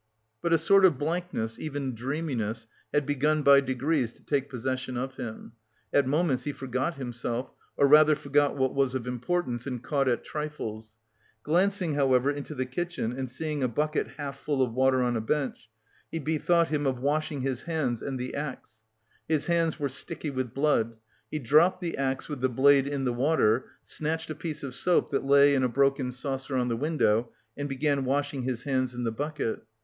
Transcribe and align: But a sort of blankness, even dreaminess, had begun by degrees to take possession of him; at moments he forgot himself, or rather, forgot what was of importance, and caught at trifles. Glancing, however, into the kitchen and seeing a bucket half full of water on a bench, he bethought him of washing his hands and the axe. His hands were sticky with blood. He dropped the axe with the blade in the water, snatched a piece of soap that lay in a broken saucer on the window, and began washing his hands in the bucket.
But 0.41 0.51
a 0.51 0.57
sort 0.57 0.83
of 0.83 0.97
blankness, 0.97 1.59
even 1.59 1.93
dreaminess, 1.93 2.65
had 2.91 3.05
begun 3.05 3.43
by 3.43 3.61
degrees 3.61 4.11
to 4.13 4.23
take 4.25 4.49
possession 4.49 4.97
of 4.97 5.17
him; 5.17 5.51
at 5.93 6.07
moments 6.07 6.43
he 6.45 6.53
forgot 6.53 6.95
himself, 6.95 7.51
or 7.77 7.85
rather, 7.85 8.15
forgot 8.15 8.57
what 8.57 8.73
was 8.73 8.95
of 8.95 9.05
importance, 9.05 9.67
and 9.67 9.83
caught 9.83 10.07
at 10.07 10.23
trifles. 10.23 10.95
Glancing, 11.43 11.93
however, 11.93 12.31
into 12.31 12.55
the 12.55 12.65
kitchen 12.65 13.11
and 13.11 13.29
seeing 13.29 13.61
a 13.61 13.67
bucket 13.67 14.07
half 14.17 14.39
full 14.39 14.63
of 14.63 14.73
water 14.73 15.03
on 15.03 15.15
a 15.15 15.21
bench, 15.21 15.69
he 16.11 16.17
bethought 16.17 16.69
him 16.69 16.87
of 16.87 16.97
washing 16.99 17.41
his 17.41 17.61
hands 17.61 18.01
and 18.01 18.17
the 18.17 18.33
axe. 18.33 18.81
His 19.27 19.45
hands 19.45 19.79
were 19.79 19.87
sticky 19.87 20.31
with 20.31 20.51
blood. 20.51 20.97
He 21.29 21.37
dropped 21.37 21.79
the 21.79 21.95
axe 21.95 22.27
with 22.27 22.41
the 22.41 22.49
blade 22.49 22.87
in 22.87 23.05
the 23.05 23.13
water, 23.13 23.67
snatched 23.83 24.31
a 24.31 24.33
piece 24.35 24.63
of 24.63 24.73
soap 24.73 25.11
that 25.11 25.25
lay 25.25 25.53
in 25.53 25.61
a 25.61 25.69
broken 25.69 26.11
saucer 26.11 26.55
on 26.55 26.69
the 26.69 26.75
window, 26.75 27.29
and 27.55 27.69
began 27.69 28.03
washing 28.03 28.41
his 28.41 28.63
hands 28.63 28.95
in 28.95 29.03
the 29.03 29.11
bucket. 29.11 29.61